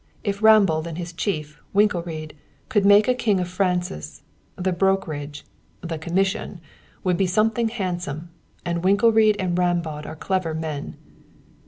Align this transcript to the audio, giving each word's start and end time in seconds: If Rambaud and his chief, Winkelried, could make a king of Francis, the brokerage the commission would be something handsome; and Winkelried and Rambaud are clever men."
If 0.23 0.41
Rambaud 0.41 0.87
and 0.87 0.97
his 0.97 1.13
chief, 1.13 1.61
Winkelried, 1.75 2.33
could 2.69 2.87
make 2.87 3.07
a 3.07 3.13
king 3.13 3.39
of 3.39 3.47
Francis, 3.47 4.23
the 4.55 4.71
brokerage 4.73 5.43
the 5.81 5.99
commission 5.99 6.59
would 7.03 7.17
be 7.17 7.27
something 7.27 7.69
handsome; 7.69 8.31
and 8.65 8.83
Winkelried 8.83 9.35
and 9.37 9.55
Rambaud 9.55 10.07
are 10.07 10.15
clever 10.15 10.55
men." 10.55 10.97